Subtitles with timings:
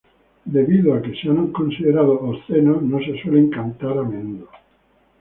[0.45, 4.47] Debido a que se han considerado "obscenos", no se suelen cantar a menudo.